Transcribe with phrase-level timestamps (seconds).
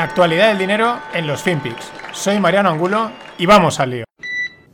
[0.00, 1.92] La actualidad del dinero en los FinPix.
[2.14, 4.04] Soy Mariano Angulo y vamos al lío.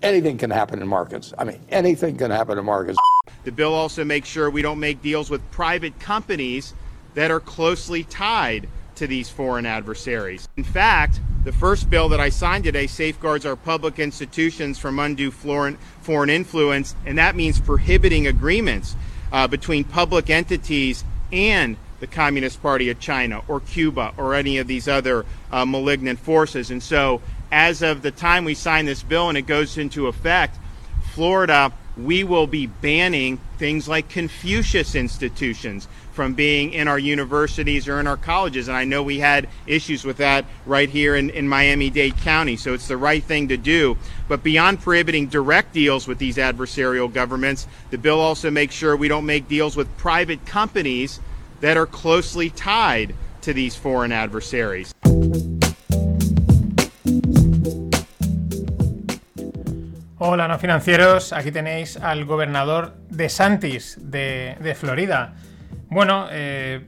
[0.01, 1.35] Anything can happen in markets.
[1.37, 2.97] I mean, anything can happen in markets.
[3.43, 6.75] The bill also makes sure we don't make deals with private companies
[7.15, 10.49] that are closely tied to these foreign adversaries.
[10.57, 15.33] In fact, the first bill that I signed today safeguards our public institutions from undue
[15.33, 18.95] foreign, foreign influence, and that means prohibiting agreements
[19.33, 21.03] uh, between public entities
[21.33, 26.19] and the Communist Party of China or Cuba or any of these other uh, malignant
[26.19, 26.71] forces.
[26.71, 30.59] And so, as of the time we sign this bill and it goes into effect,
[31.13, 38.01] Florida, we will be banning things like Confucius institutions from being in our universities or
[38.01, 38.69] in our colleges.
[38.69, 42.57] And I know we had issues with that right here in, in Miami Dade County.
[42.57, 43.97] So it's the right thing to do.
[44.29, 49.09] But beyond prohibiting direct deals with these adversarial governments, the bill also makes sure we
[49.09, 51.21] don't make deals with private companies
[51.61, 54.93] that are closely tied to these foreign adversaries.
[60.19, 61.33] Hola, no financieros.
[61.33, 65.35] Aquí tenéis al gobernador de Santis de, Florida.
[65.89, 66.87] Bueno, eh,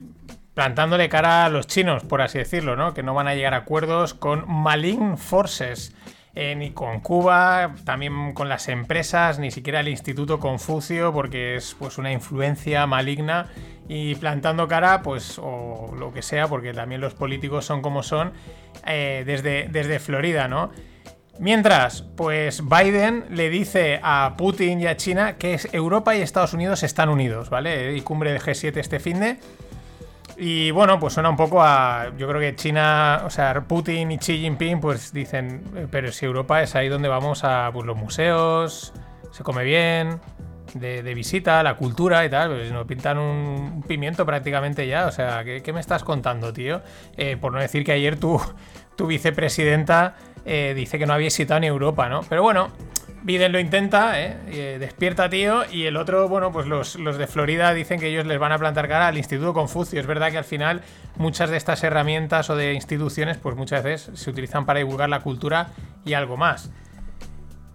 [0.55, 2.93] plantándole cara a los chinos, por así decirlo, ¿no?
[2.93, 5.95] Que no van a llegar a acuerdos con Malign Forces.
[6.35, 11.75] Eh, ni con Cuba, también con las empresas, ni siquiera el Instituto Confucio, porque es
[11.77, 13.47] pues una influencia maligna
[13.89, 18.31] y plantando cara, pues, o lo que sea, porque también los políticos son como son,
[18.85, 20.69] eh, desde, desde Florida, ¿no?
[21.39, 26.83] Mientras, pues Biden le dice a Putin y a China que Europa y Estados Unidos
[26.83, 27.95] están unidos, ¿vale?
[27.95, 29.37] Y cumbre de G7 este fin de.
[30.37, 32.11] Y bueno, pues suena un poco a.
[32.17, 36.25] Yo creo que China, o sea, Putin y Xi Jinping, pues dicen, eh, pero si
[36.25, 38.93] Europa es ahí donde vamos a pues, los museos,
[39.31, 40.19] se come bien,
[40.73, 45.07] de, visita, la cultura y tal, pues nos pintan un pimiento prácticamente ya.
[45.07, 46.81] O sea, ¿qué, me estás contando, tío?
[47.17, 48.39] Eh, por no decir que ayer tu,
[48.95, 52.21] tu vicepresidenta eh, dice que no había visitado ni Europa, ¿no?
[52.27, 52.69] Pero bueno,
[53.21, 54.77] Biden lo intenta, ¿eh?
[54.79, 58.39] despierta, tío, y el otro, bueno, pues los, los, de Florida dicen que ellos les
[58.39, 59.99] van a plantar cara al Instituto Confucio.
[59.99, 60.81] Es verdad que al final
[61.17, 65.19] muchas de estas herramientas o de instituciones, pues muchas veces se utilizan para divulgar la
[65.19, 65.71] cultura
[66.05, 66.71] y algo más.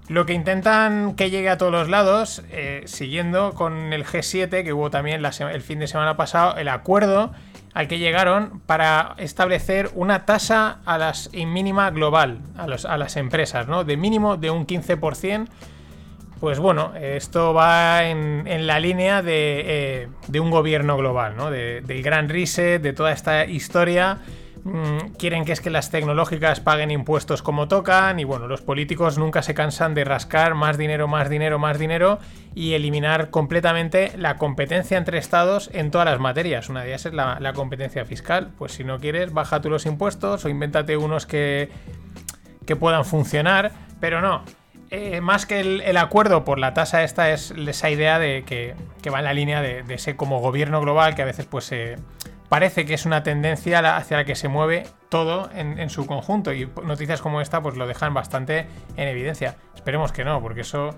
[0.09, 4.73] Lo que intentan que llegue a todos los lados, eh, siguiendo con el G7, que
[4.75, 7.33] hubo también el fin de semana pasado, el acuerdo
[7.73, 13.85] al que llegaron para establecer una tasa a las mínima global a, las empresas, ¿no?
[13.85, 15.49] De mínimo de un 15%.
[16.39, 21.51] Pues bueno, esto va en, la línea de, eh, un gobierno global, ¿no?
[21.51, 24.19] del gran reset, de toda esta historia
[24.65, 29.19] Mm, quieren que es que las tecnológicas paguen impuestos como tocan y bueno, los políticos
[29.19, 32.19] nunca se cansan de rascar más dinero, más dinero, más dinero
[32.55, 36.71] y eliminar completamente la competencia entre estados en todas las materias.
[36.71, 38.53] Una de ellas es la, competencia fiscal.
[38.57, 41.69] Pues si no quieres, baja tú los impuestos o invéntate unos que,
[42.65, 44.45] que puedan funcionar, pero no.
[44.91, 48.75] Eh, más que el, acuerdo por la tasa esta es esa idea de que,
[49.11, 51.97] va en la línea de, de, ese como gobierno global que a veces pues se
[52.55, 56.71] parece que es una tendencia hacia la que se mueve todo en, su conjunto y
[56.85, 59.57] noticias como esta pues lo dejan bastante en evidencia.
[59.75, 60.91] Esperemos que no, porque eso...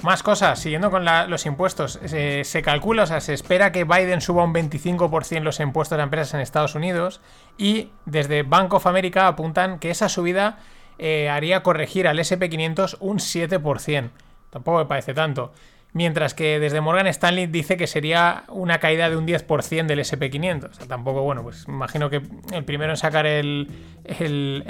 [0.00, 4.44] Más cosas, siguiendo con los impuestos, se calcula, o sea, se espera que Biden suba
[4.44, 7.20] un 25% los impuestos a empresas en Estados Unidos
[7.58, 10.56] y desde Bank of America apuntan que esa subida
[10.96, 14.08] eh, haría corregir al SP500 un 7%.
[14.48, 15.52] Tampoco me parece tanto.
[15.92, 20.70] Mientras que desde Morgan Stanley dice que sería una caída de un 10% del SP500.
[20.70, 23.68] O sea, tampoco, bueno, pues imagino que el primero en sacar el,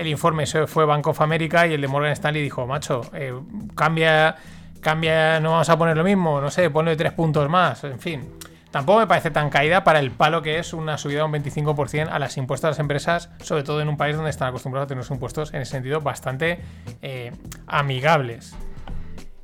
[0.05, 3.35] informe fue Bank of America y el de Morgan Stanley dijo, macho, eh,
[3.75, 4.37] cambia,
[4.81, 8.29] cambia, no vamos a poner lo mismo, no sé, ponle tres puntos más, en fin.
[8.71, 12.09] Tampoco me parece tan caída para el palo que es una subida de un 25%
[12.09, 14.89] a las impuestos a las empresas, sobre todo en un país donde están acostumbrados a
[14.89, 16.61] tener unos impuestos en ese sentido bastante
[17.03, 17.33] eh,
[17.67, 18.55] amigables.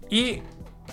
[0.08, 0.42] Y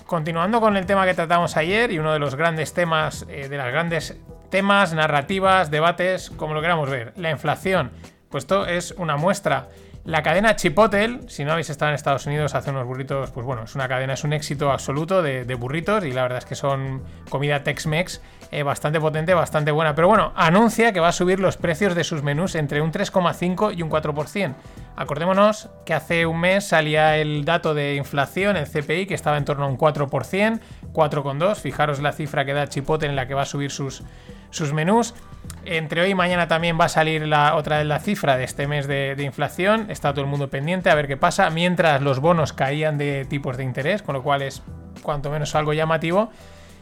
[0.06, 3.58] continuando con el tema que tratamos ayer y uno de los grandes temas, eh, de
[3.58, 4.18] las grandes
[4.50, 7.92] temas, narrativas, debates, como lo queramos ver, la inflación.
[8.30, 9.70] Pues esto es una muestra.
[10.06, 13.64] La cadena Chipotle, si no habéis estado en Estados Unidos, hace unos burritos, pues bueno,
[13.64, 17.04] es una cadena, es un éxito absoluto de, burritos y la verdad es que son
[17.30, 18.20] comida Tex-Mex
[18.52, 19.96] eh, bastante potente, bastante buena.
[19.96, 23.78] Pero bueno, anuncia que va a subir los precios de sus menús entre un 3,5
[23.78, 24.54] y un 4%.
[24.98, 29.46] Acordémonos que hace un mes salía el dato de inflación, el CPI, que estaba en
[29.46, 30.60] torno a un 4%,
[30.92, 31.56] 4,2%.
[31.56, 34.04] Fijaros la cifra que da Chipotle en la que va a subir sus,
[34.50, 35.16] sus menús.
[35.66, 38.68] Entre hoy y mañana también va a salir la otra de la cifra de este
[38.68, 39.90] mes de, inflación.
[39.90, 41.50] Está todo el mundo pendiente a ver qué pasa.
[41.50, 44.62] Mientras los bonos caían de tipos de interés, con lo cual es
[45.02, 46.32] cuanto menos algo llamativo.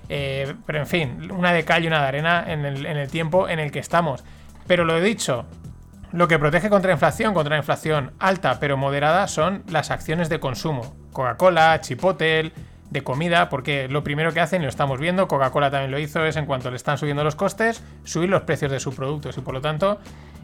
[0.09, 3.09] Eh, pero en fin, una de cal y una de arena en el, en el
[3.09, 4.23] tiempo en el que estamos.
[4.67, 5.45] Pero lo he dicho,
[6.11, 10.93] Lo que protege contra inflación, contra inflación alta pero moderada, son las acciones de consumo.
[11.13, 12.51] Coca-Cola, Chipotle,
[12.91, 16.25] de comida, porque lo primero que hacen, y lo estamos viendo, Coca-Cola también lo hizo,
[16.25, 19.41] es en cuanto le están subiendo los costes, subir los precios de sus productos y
[19.41, 19.99] por lo tanto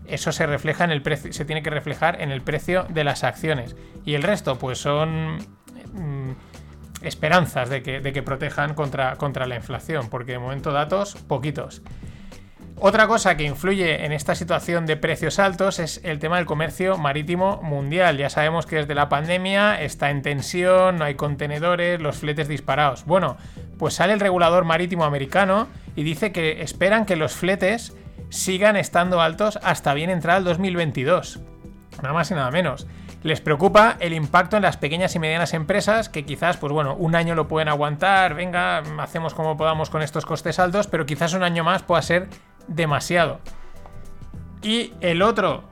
[0.08, 3.26] eso se refleja en el precio, se tiene que reflejar en el precio de las
[3.26, 3.76] acciones.
[4.06, 6.32] Y el resto, pues son mm,
[7.02, 11.82] esperanzas de que, de que protejan contra, contra la inflación, porque de momento datos poquitos.
[12.80, 16.96] Otra cosa que influye en esta situación de precios altos es el tema del comercio
[17.00, 18.18] marítimo mundial.
[18.18, 23.04] Ya sabemos que desde la pandemia está en tensión, no hay contenedores, los fletes disparados.
[23.06, 23.38] Bueno,
[23.80, 27.96] pues sale el regulador marítimo americano y dice que esperan que los fletes
[28.30, 31.40] sigan estando altos hasta bien entrar el 2022.
[32.04, 32.86] Nada más y nada menos.
[33.24, 37.16] Les preocupa el impacto en las pequeñas y medianas empresas que quizás, pues bueno, un
[37.16, 41.42] año lo pueden aguantar, venga, hacemos como podamos con estos costes altos, pero quizás un
[41.42, 42.30] año más pueda ser
[42.68, 43.40] demasiado.
[44.62, 45.64] Y el otro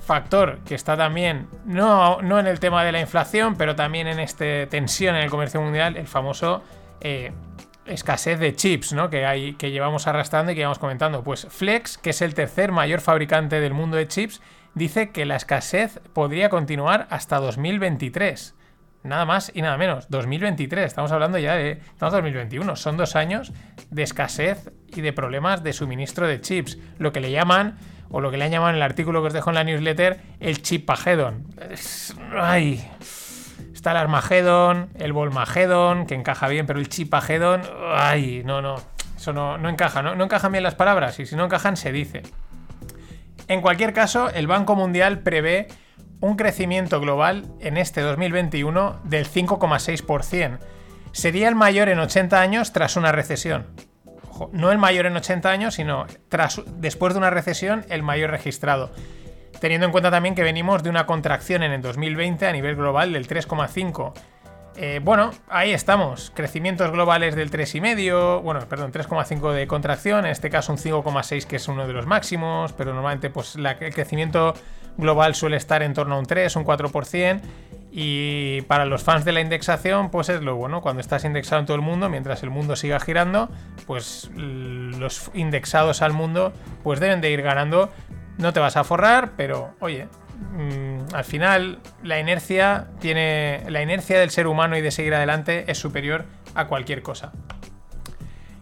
[0.00, 4.18] factor que está también, no, no en el tema de la inflación, pero también en
[4.18, 6.62] esta tensión en el comercio mundial, el famoso
[7.00, 7.32] eh,
[7.86, 9.10] escasez de chips, ¿no?
[9.10, 11.22] Que, hay, que llevamos arrastrando y que llevamos comentando.
[11.22, 14.40] Pues Flex, que es el tercer mayor fabricante del mundo de chips,
[14.74, 18.54] dice que la escasez podría continuar hasta 2023.
[19.02, 20.08] Nada más y nada menos.
[20.10, 20.84] 2023.
[20.84, 21.72] Estamos hablando ya de.
[21.72, 22.76] Estamos en 2021.
[22.76, 23.52] Son dos años
[23.90, 26.78] de escasez y de problemas de suministro de chips.
[26.98, 27.78] Lo que le llaman,
[28.10, 30.20] o lo que le han llamado en el artículo que os dejo en la newsletter,
[30.40, 31.46] el chipagedon.
[32.36, 32.86] Ay.
[33.72, 37.62] Está el Armagedon, el Volmagedon, que encaja bien, pero el chipagedon.
[37.94, 38.76] Ay, no, no.
[39.16, 40.14] Eso no, no encaja, ¿no?
[40.14, 41.18] no encajan bien las palabras.
[41.18, 42.22] Y si no encajan, se dice.
[43.48, 45.68] En cualquier caso, el Banco Mundial prevé
[46.20, 50.58] un crecimiento global en este 2021 del 5,6%.
[51.12, 53.66] Sería el mayor en 80 años tras una recesión.
[54.52, 58.90] No el mayor en 80 años, sino tras, después de una recesión el mayor registrado.
[59.60, 63.12] Teniendo en cuenta también que venimos de una contracción en el 2020 a nivel global
[63.12, 64.12] del 3,5%.
[64.76, 66.32] Eh, bueno, ahí estamos.
[66.34, 71.56] Crecimientos globales del 3,5, bueno, perdón, 3,5 de contracción, en este caso un 5,6 que
[71.56, 74.54] es uno de los máximos, pero normalmente pues el crecimiento
[74.96, 77.40] global suele estar en torno a un 3, un 4%.
[77.92, 80.80] Y para los fans de la indexación, pues es lo bueno.
[80.80, 83.48] Cuando estás indexado en todo el mundo, mientras el mundo siga girando,
[83.86, 86.52] pues los indexados al mundo,
[86.84, 87.90] pues deben de ir ganando.
[88.38, 90.06] No te vas a forrar, pero oye,
[90.56, 93.64] mmm, al final la inercia tiene.
[93.68, 96.24] La inercia del ser humano y de seguir adelante es superior
[96.54, 97.32] a cualquier cosa.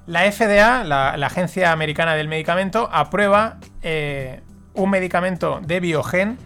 [0.07, 4.41] La FDA, la, Agencia Americana del Medicamento, aprueba eh,
[4.73, 6.39] un medicamento de Biogen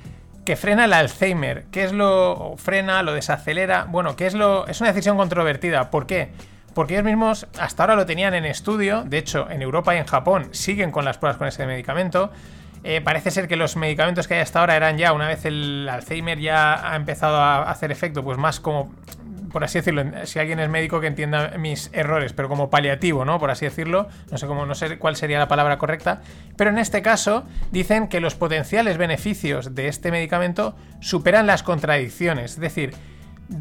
[0.44, 1.66] que frena el Alzheimer.
[1.70, 3.87] ¿Qué es lo frena, lo desacelera?
[3.88, 5.90] Bueno, ¿qué es lo es una decisión controvertida.
[5.90, 6.32] ¿Por qué?
[6.75, 10.06] Porque ellos mismos hasta ahora lo tenían en estudio, de hecho en Europa y en
[10.06, 12.32] Japón siguen con las pruebas con ese medicamento.
[12.84, 15.88] Eh, parece ser que los medicamentos que hay hasta ahora eran ya, una vez el
[15.88, 18.90] Alzheimer ya ha empezado a hacer efecto, pues más como
[19.52, 23.38] por así decirlo, si alguien es médico que entienda mis errores, pero como paliativo, ¿no?
[23.38, 26.23] Por así decirlo, no sé cómo, no sé cuál sería la palabra correcta,
[26.56, 32.52] pero en este caso dicen que los potenciales beneficios de este medicamento superan las contradicciones,
[32.52, 32.94] es decir,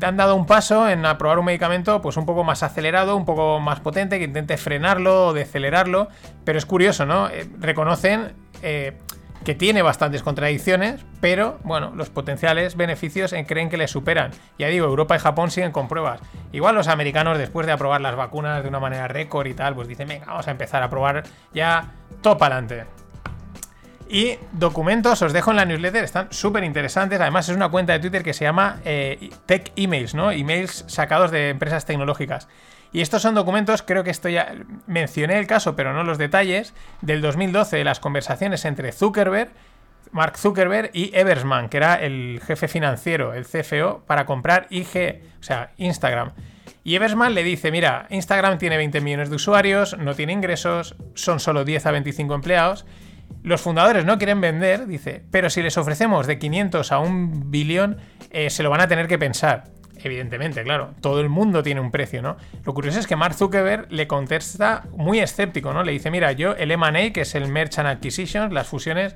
[0.01, 3.59] han dado un paso en aprobar un medicamento pues un poco más acelerado, un poco
[3.59, 6.07] más potente, que intente frenarlo o decelerarlo,
[6.45, 7.27] pero es curioso, ¿no?
[7.27, 8.97] Eh, reconocen eh,
[9.43, 14.31] que tiene bastantes contradicciones, pero bueno, los potenciales beneficios creen que le superan.
[14.59, 16.21] Ya digo, Europa y Japón siguen con pruebas.
[16.51, 19.87] Igual los americanos, después de aprobar las vacunas de una manera récord y tal, pues
[19.87, 22.85] dicen, venga, vamos a empezar a probar ya todo para adelante.
[24.13, 27.21] Y documentos os dejo en la newsletter, están súper interesantes.
[27.21, 30.31] Además, es una cuenta de Twitter que se llama eh, Tech Emails, ¿no?
[30.31, 32.49] Emails sacados de empresas tecnológicas.
[32.93, 34.53] Y estos son documentos, creo que esto ya
[34.85, 39.51] mencioné el caso, pero no los detalles, del 2012 de las conversaciones entre Zuckerberg,
[40.11, 45.43] Mark Zuckerberg y Eversman, que era el jefe financiero, el CFO, para comprar IG, o
[45.43, 46.33] sea, Instagram.
[46.83, 51.39] Y Eversman le dice, mira, Instagram tiene 20 millones de usuarios, no tiene ingresos, son
[51.39, 52.85] solo 10 a 25 empleados.
[53.43, 57.97] Los fundadores no quieren vender, dice, pero si les ofrecemos de 500 a un billón,
[58.31, 59.65] eh, se lo van a tener que pensar.
[60.03, 62.37] Evidentemente, claro, todo el mundo tiene un precio, ¿no?
[62.63, 65.83] Lo curioso es que Mark Zuckerberg le contesta muy escéptico, ¿no?
[65.83, 69.15] Le dice, mira, yo el M&A, que es el Merchant Acquisition, las fusiones,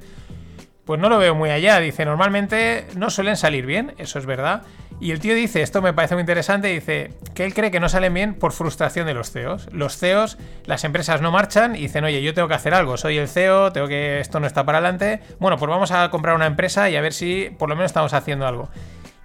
[0.85, 1.79] pues no lo veo muy allá.
[1.79, 4.63] Dice, normalmente no suelen salir bien, eso es verdad.
[5.01, 7.89] Y el tío dice, esto me parece muy interesante, dice que él cree que no
[7.89, 9.67] salen bien por frustración de los CEOs.
[9.73, 13.17] Los CEOs, las empresas no marchan y dicen, oye, yo tengo que hacer algo, soy
[13.17, 15.19] el CEO, tengo que, esto no está para adelante.
[15.39, 18.13] Bueno, pues vamos a comprar una empresa y a ver si por lo menos estamos
[18.13, 18.69] haciendo algo.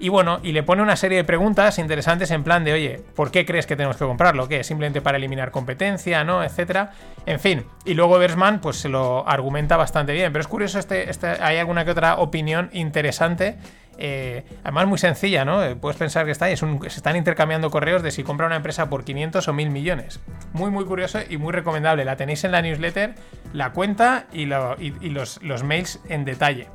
[0.03, 3.31] Y bueno, y le pone una serie de preguntas interesantes en plan de, oye, ¿por
[3.31, 4.49] qué crees que tenemos que comprarlo?
[4.49, 4.65] ¿Qué?
[4.65, 6.43] ¿Simplemente para eliminar competencia, no?
[6.43, 6.93] Etcétera.
[7.27, 7.67] En fin.
[7.85, 10.33] Y luego Versman, pues se lo argumenta bastante bien.
[10.33, 13.59] Pero es curioso, este, este, hay alguna que otra opinión interesante.
[13.99, 15.63] Eh, además, muy sencilla, ¿no?
[15.63, 16.57] Eh, puedes pensar que está ahí.
[16.57, 20.21] se están intercambiando correos de si compra una empresa por 500 o 1000 millones.
[20.55, 22.07] Muy, muy curioso y muy recomendable.
[22.07, 23.17] La tenéis en la newsletter,
[23.53, 26.69] la cuenta y, los, los mails en detalle.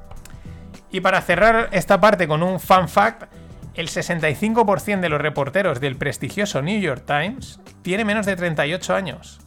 [0.96, 3.24] Y para cerrar esta parte con un fun fact,
[3.74, 9.42] el 65% de los reporteros del prestigioso New York Times tiene menos de 38 años.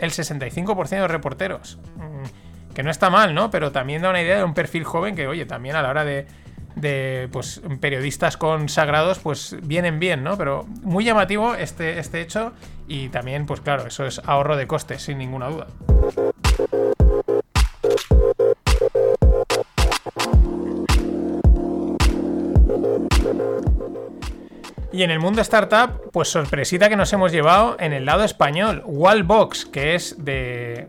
[0.00, 1.78] El 65% de los reporteros.
[1.96, 3.50] Mm, que no está mal, ¿no?
[3.50, 6.04] Pero también da una idea de un perfil joven que, oye, también a la hora
[6.04, 10.36] de, pues, periodistas consagrados, pues vienen bien, ¿no?
[10.36, 12.52] Pero muy llamativo este, este hecho
[12.86, 15.68] y también, pues claro, eso es ahorro de costes, sin ninguna duda.
[24.92, 28.82] Y en el mundo startup, pues sorpresita que nos hemos llevado en el lado español.
[28.84, 30.86] Wallbox, que es de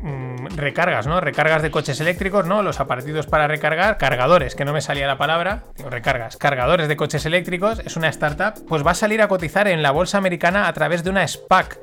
[0.00, 1.20] mm, recargas, ¿no?
[1.20, 2.62] Recargas de coches eléctricos, ¿no?
[2.62, 7.26] Los aparatitos para recargar, cargadores, que no me salía la palabra, recargas, cargadores de coches
[7.26, 10.72] eléctricos, es una startup, pues va a salir a cotizar en la bolsa americana a
[10.72, 11.80] través de una SPAC.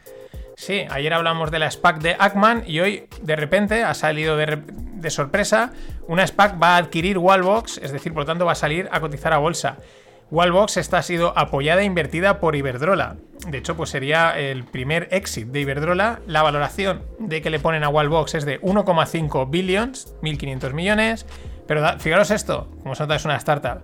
[0.56, 4.62] Sí, ayer hablamos de la SPAC de Ackman y hoy de repente ha salido de,
[4.66, 5.74] de sorpresa,
[6.08, 9.02] una SPAC va a adquirir Wallbox, es decir, por lo tanto va a salir a
[9.02, 9.78] cotizar a bolsa.
[10.32, 13.18] Wallbox está ha sido apoyada e invertida por Iberdrola.
[13.48, 16.20] De hecho, pues sería el primer exit de Iberdrola.
[16.28, 21.26] La valoración de que le ponen a Wallbox es de 1,5 billions, 1.500 millones.
[21.68, 23.84] Pero fijaros esto, como se nota es una startup.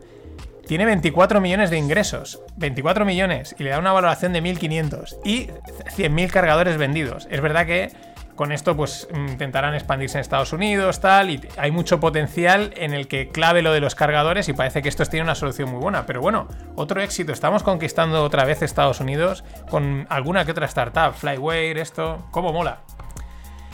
[0.67, 5.47] Tiene 24 millones de ingresos, 24 millones, y le da una valoración de 1.500 y
[5.47, 7.27] 100.000 cargadores vendidos.
[7.29, 7.91] Es verdad que
[8.35, 13.07] con esto pues intentarán expandirse en Estados Unidos, tal, y hay mucho potencial en el
[13.07, 16.05] que clave lo de los cargadores y parece que esto tiene una solución muy buena.
[16.05, 21.13] Pero bueno, otro éxito, estamos conquistando otra vez Estados Unidos con alguna que otra startup,
[21.13, 22.79] Flyway, esto, cómo mola.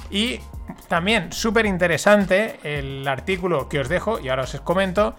[0.09, 0.39] Y
[0.87, 5.15] también súper interesante el artículo que os dejo, y ahora os comento,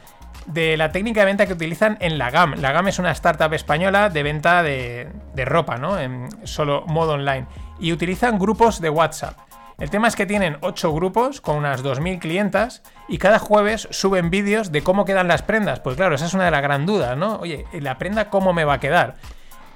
[0.47, 2.55] de la técnica de venta que utilizan en la GAM.
[2.61, 5.99] La GAM es una startup española de venta de, de ropa, ¿no?
[5.99, 7.47] En solo modo online
[7.79, 9.37] y utilizan grupos de WhatsApp.
[9.79, 14.31] El tema es que tienen 8 grupos con unas 2.000 clientas y cada jueves suben
[14.31, 15.81] vídeos de cómo quedan las prendas.
[15.81, 17.37] Pues claro, esa es una de las gran dudas, ¿no?
[17.37, 19.17] Oye, ¿la prenda cómo me va a quedar?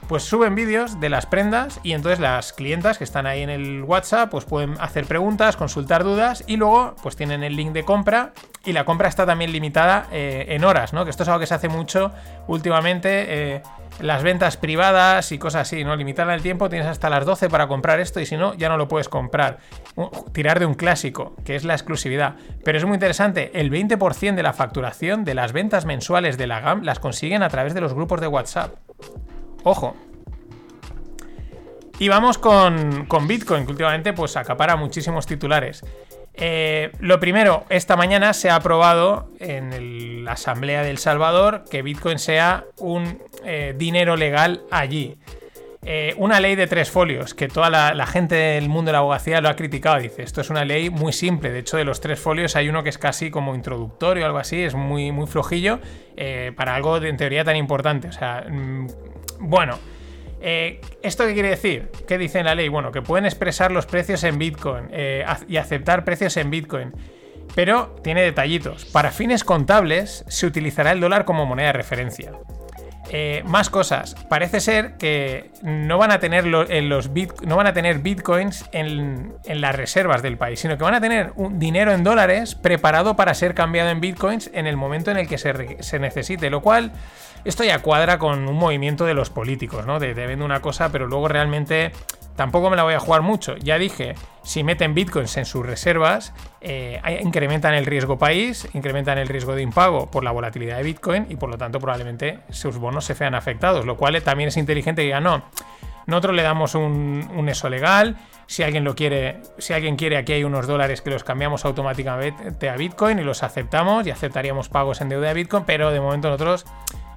[0.08, 3.82] Pues suben vídeos de las prendas y entonces las clientas que están ahí en el
[3.82, 8.32] WhatsApp pues pueden hacer preguntas, consultar dudas y luego pues tienen el link de compra
[8.64, 11.04] y la compra está también limitada eh, en horas, ¿no?
[11.04, 12.12] Que esto es algo que se hace mucho
[12.46, 13.24] últimamente.
[13.28, 13.62] Eh,
[14.00, 15.96] las ventas privadas y cosas así, ¿no?
[15.96, 18.76] Limitar el tiempo, tienes hasta las 12 para comprar esto y si no, ya no
[18.76, 19.58] lo puedes comprar.
[20.32, 22.34] Tirar de un clásico, que es la exclusividad.
[22.62, 26.60] Pero es muy interesante, el 20% de la facturación de las ventas mensuales de la
[26.60, 28.85] GAM las consiguen a través de los grupos de WhatsApp.
[29.68, 29.96] Ojo.
[31.98, 35.82] Y vamos con, con Bitcoin, que últimamente pues acapara muchísimos titulares.
[36.34, 42.20] Eh, lo primero, esta mañana se ha aprobado en la Asamblea del Salvador que Bitcoin
[42.20, 45.18] sea un eh, dinero legal allí.
[45.84, 49.40] Eh, una ley de tres folios, que toda la, gente del mundo de la abogacía
[49.40, 49.98] lo ha criticado.
[49.98, 51.50] Dice, esto es una ley muy simple.
[51.50, 54.38] De hecho, de los tres folios hay uno que es casi como introductorio o algo
[54.38, 54.62] así.
[54.62, 55.80] Es muy, muy flojillo
[56.54, 58.08] para algo en teoría tan importante.
[58.08, 58.86] O sea, mm,
[59.38, 59.78] bueno.
[60.40, 61.90] Eh, ¿Esto qué quiere decir?
[62.06, 62.68] ¿Qué dice la ley?
[62.68, 66.92] Bueno, que pueden expresar los precios en Bitcoin eh, y aceptar precios en Bitcoin.
[67.54, 68.84] Pero tiene detallitos.
[68.84, 72.32] Para fines contables se utilizará el dólar como moneda de referencia.
[73.10, 74.16] Eh, más cosas.
[74.28, 77.10] Parece ser que no van a tener, los
[77.44, 81.32] no van a tener bitcoins en, las reservas del país, sino que van a tener
[81.52, 85.38] dinero en dólares preparado para ser cambiado en bitcoins en el momento en el que
[85.38, 86.50] se, se necesite.
[86.50, 86.92] Lo cual
[87.46, 90.00] esto ya cuadra con un movimiento de los políticos, ¿no?
[90.00, 91.92] De, de una cosa, pero luego realmente
[92.36, 93.56] tampoco me la voy a jugar mucho.
[93.56, 99.28] Ya dije, si meten bitcoins en sus reservas, eh, incrementan el riesgo país, incrementan el
[99.28, 103.04] riesgo de impago por la volatilidad de bitcoin y por lo tanto probablemente sus bonos
[103.04, 103.84] se vean afectados.
[103.84, 105.42] Lo cual también es inteligente que diga, no,
[106.06, 108.16] nosotros le damos un, un, eso legal.
[108.46, 112.70] Si alguien lo quiere, si alguien quiere, aquí hay unos dólares que los cambiamos automáticamente
[112.70, 116.28] a Bitcoin y los aceptamos y aceptaríamos pagos en deuda de Bitcoin, pero de momento
[116.28, 116.64] nosotros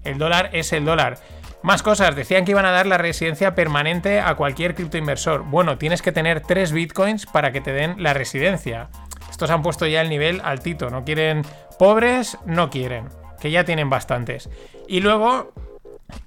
[0.03, 1.19] el dólar es el dólar.
[1.61, 5.43] Más cosas, decían que iban a dar la residencia permanente a cualquier criptoinversor.
[5.43, 8.89] Bueno, tienes que tener 3 bitcoins para que te den la residencia.
[9.29, 11.43] Estos han puesto ya el nivel altito, no quieren
[11.77, 14.49] pobres, no quieren, que ya tienen bastantes.
[14.87, 15.51] Y luego,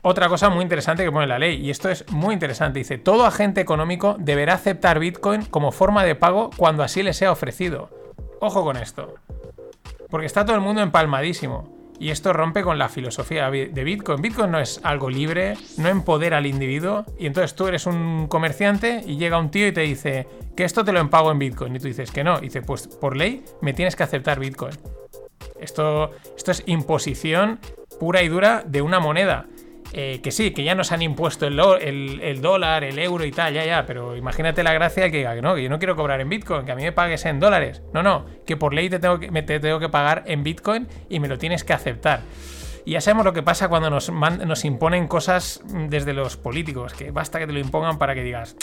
[0.03, 3.25] otra cosa muy interesante que pone la ley, y esto es muy interesante, dice, todo
[3.25, 7.91] agente económico deberá aceptar bitcoin como forma de pago cuando así le sea ofrecido.
[8.41, 9.15] Ojo con esto,
[10.11, 11.82] porque está todo el mundo empalmadísimo.
[12.03, 14.21] Y esto rompe con la filosofía de Bitcoin.
[14.21, 17.05] Bitcoin no es algo libre, no empodera al individuo.
[17.17, 20.85] Y entonces tú eres un comerciante y llega un tío y te dice que esto
[20.85, 21.77] te lo empago en Bitcoin.
[21.77, 22.39] Y tú dices que no.
[22.39, 24.75] Y dice, pues por ley me tienes que aceptar Bitcoin.
[25.61, 27.61] Esto, esto es imposición
[28.01, 29.47] pura y dura de una moneda.
[29.95, 33.65] Eh, que sí, que ya nos han impuesto el, dólar, el euro y tal, ya,
[33.67, 36.31] ya, pero imagínate la gracia que diga que no, que yo no quiero cobrar en
[36.31, 37.83] Bitcoin, que a mí me pagues en dólares.
[37.93, 41.21] No, no, que por ley te tengo que, te tengo que pagar en Bitcoin y
[41.21, 42.21] me lo tienes que aceptar.
[42.87, 47.11] Y ya sabemos lo que pasa cuando nos, nos imponen cosas desde los políticos, que
[47.11, 48.57] basta que te lo impongan para que digas,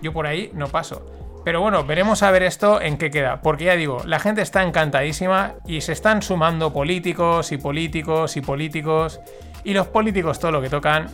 [0.00, 1.04] yo por ahí no paso.
[1.44, 3.42] Pero bueno, veremos a ver esto en qué queda.
[3.42, 8.40] Porque ya digo, la gente está encantadísima y se están sumando políticos y políticos y
[8.40, 9.20] políticos.
[9.64, 11.08] Y los políticos todo lo que tocan.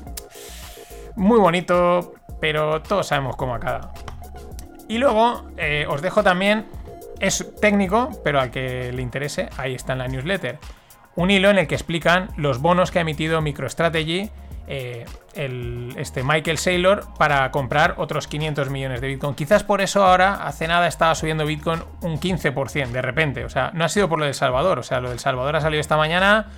[1.16, 3.92] Muy bonito, pero todos sabemos cómo acaba.
[4.88, 6.66] Y luego eh, os dejo también,
[7.20, 10.58] es técnico, pero al que le interese, ahí está en la newsletter.
[11.16, 14.30] Un hilo en el que explican los bonos que ha emitido MicroStrategy
[14.70, 19.34] eh, el, este Michael Saylor para comprar otros 500 millones de Bitcoin.
[19.34, 23.46] Quizás por eso ahora, hace nada, estaba subiendo Bitcoin un 15% de repente.
[23.46, 24.78] O sea, no ha sido por lo del Salvador.
[24.78, 26.48] O sea, lo del Salvador ha salido esta mañana,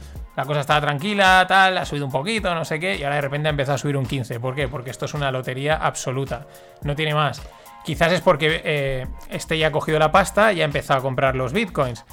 [0.40, 3.20] la cosa estaba tranquila, tal, ha subido un poquito, no sé qué, y ahora de
[3.20, 4.40] repente ha empezado a subir un 15%.
[4.40, 4.68] ¿Por qué?
[4.68, 6.46] Porque esto es una lotería absoluta.
[6.82, 7.42] No tiene más.
[7.84, 11.36] Quizás es porque eh, este ya ha cogido la pasta y ha empezado a comprar
[11.36, 12.06] los bitcoins.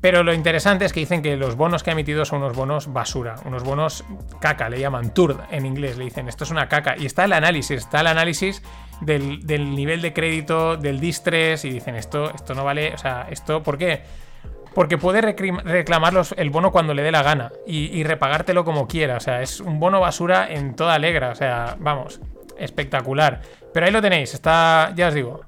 [0.00, 2.92] Pero lo interesante es que dicen que los bonos que ha emitido son unos bonos
[2.92, 4.04] basura, unos bonos
[4.40, 6.96] caca, le llaman turd en inglés, le dicen esto es una caca.
[6.98, 8.60] Y está el análisis, está el análisis
[9.00, 13.62] del, nivel de crédito, del distress, y dicen esto, esto no vale, o sea, esto,
[13.62, 14.02] ¿por qué?
[14.78, 19.16] Porque puede reclamar el bono cuando le dé la gana y, y, repagártelo como quiera.
[19.16, 21.30] O sea, es un bono basura en toda alegra.
[21.30, 22.20] O sea, vamos,
[22.56, 23.40] espectacular.
[23.74, 25.40] Pero ahí lo tenéis, está, ya os digo,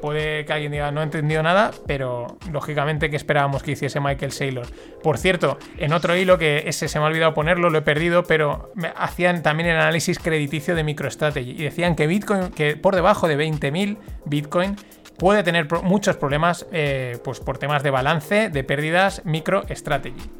[0.00, 4.30] puede que alguien diga no he entendido nada, pero lógicamente que esperábamos que hiciese Michael
[4.30, 4.66] Saylor.
[5.02, 8.22] Por cierto, en otro hilo que ese se me ha olvidado ponerlo, lo he perdido,
[8.22, 13.26] pero hacían también el análisis crediticio de MicroStrategy y decían que Bitcoin, que por debajo
[13.26, 14.76] de 20.000 Bitcoin
[15.18, 20.30] puede tener muchos problemas eh, pues por temas de balance, de pérdidas, MicroStrategy.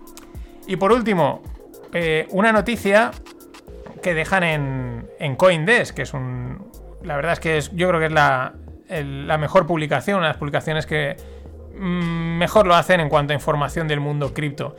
[0.66, 1.42] Y por último,
[1.92, 3.10] eh, una noticia
[4.02, 6.70] que dejan en, en Coindesk, que es un...
[7.02, 8.54] La verdad es que es, yo creo que es la,
[8.88, 11.16] la mejor publicación, una de las publicaciones que
[11.74, 14.76] mm, mejor lo hacen en cuanto a información del mundo cripto.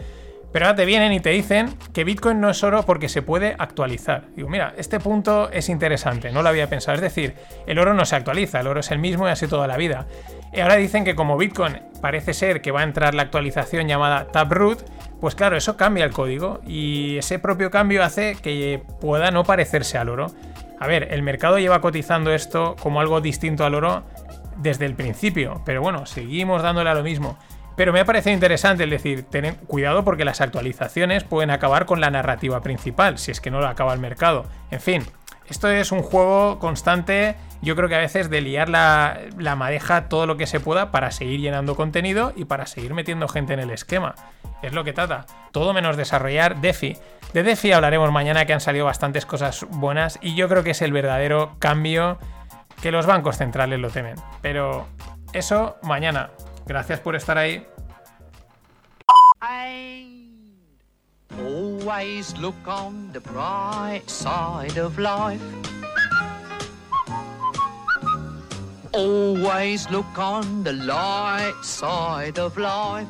[0.52, 3.56] Pero ahora te vienen y te dicen que Bitcoin no es oro porque se puede
[3.58, 4.26] actualizar.
[4.36, 6.96] Digo, mira, este punto es interesante, no lo había pensado.
[6.96, 9.68] Es decir, el oro no se actualiza, el oro es el mismo y así toda
[9.68, 10.08] la vida.
[10.54, 14.28] Y ahora dicen que como Bitcoin parece ser que va a entrar la actualización llamada
[14.28, 19.44] Taproot, pues claro, eso cambia el código y ese propio cambio hace que pueda no
[19.44, 20.28] parecerse al oro.
[20.80, 24.04] A ver, el mercado lleva cotizando esto como algo distinto al oro
[24.58, 27.38] desde el principio, pero bueno, seguimos dándole a lo mismo.
[27.78, 32.02] Pero me ha parecido interesante el decir, tened cuidado porque las actualizaciones pueden acabar con
[32.02, 34.48] la narrativa principal, si es que no lo acaba el mercado.
[34.72, 35.04] En fin,
[35.48, 40.10] esto es un juego constante, yo creo que a veces de liar la, la, madeja
[40.10, 43.60] todo lo que se pueda para seguir llenando contenido y para seguir metiendo gente en
[43.60, 44.16] el esquema.
[44.64, 45.28] Es lo que trata.
[45.52, 46.98] Todo menos desarrollar DeFi.
[47.34, 50.82] De DeFi hablaremos mañana que han salido bastantes cosas buenas y yo creo que es
[50.82, 52.18] el verdadero cambio
[52.82, 54.16] que los bancos centrales lo temen.
[54.42, 54.88] Pero
[55.32, 56.32] eso mañana.
[56.68, 57.66] Gracias por estar ahí.
[61.40, 65.42] Always look on the bright side of life.
[68.92, 73.08] Always look on the light side of life.